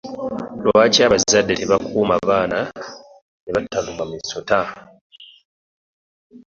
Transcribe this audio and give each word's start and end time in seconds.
Lwaki 0.65 0.99
abazade 1.07 1.53
tebakuuma 1.59 2.15
baana 2.29 2.59
nebatalumwa 3.43 4.03
misota. 4.09 4.61